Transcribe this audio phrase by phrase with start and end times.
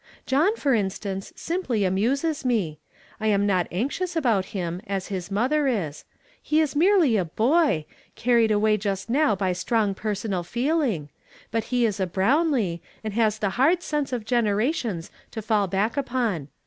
[0.25, 2.79] John, for instance, simply annises me.
[3.19, 6.05] I am not anxious about him, as his mother is.
[6.41, 7.85] He '^ merely a boi/,
[8.15, 11.09] carried away just now by strong pereonal feeling;
[11.51, 15.95] but he is a Brownlee, and has the hard sense of generations to fall back
[15.97, 16.47] upon.